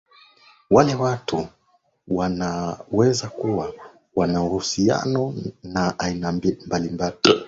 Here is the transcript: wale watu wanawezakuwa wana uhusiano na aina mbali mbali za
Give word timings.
wale 0.69 0.95
watu 0.95 1.47
wanawezakuwa 2.07 3.73
wana 4.15 4.43
uhusiano 4.43 5.33
na 5.63 5.99
aina 5.99 6.31
mbali 6.31 6.61
mbali 6.89 6.97
za 6.97 7.13